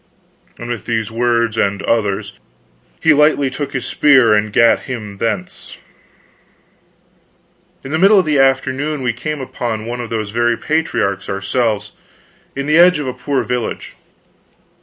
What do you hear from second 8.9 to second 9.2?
we